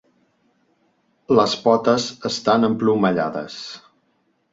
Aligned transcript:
Les 1.39 1.53
potes 1.67 2.07
estan 2.31 2.69
emplomallades. 2.69 3.59